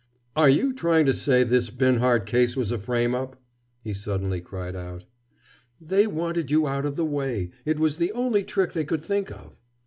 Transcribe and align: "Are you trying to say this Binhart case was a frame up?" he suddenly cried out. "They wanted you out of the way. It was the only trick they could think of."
"Are 0.35 0.49
you 0.49 0.73
trying 0.73 1.05
to 1.05 1.13
say 1.13 1.43
this 1.43 1.69
Binhart 1.69 2.25
case 2.25 2.55
was 2.55 2.71
a 2.71 2.79
frame 2.79 3.13
up?" 3.13 3.39
he 3.83 3.93
suddenly 3.93 4.41
cried 4.41 4.75
out. 4.75 5.03
"They 5.79 6.07
wanted 6.07 6.49
you 6.49 6.67
out 6.67 6.87
of 6.87 6.95
the 6.95 7.05
way. 7.05 7.51
It 7.65 7.77
was 7.77 7.97
the 7.97 8.11
only 8.13 8.43
trick 8.43 8.73
they 8.73 8.83
could 8.83 9.03
think 9.03 9.29
of." 9.29 9.59